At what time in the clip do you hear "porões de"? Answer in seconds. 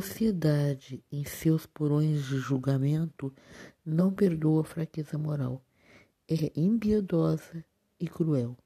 1.66-2.38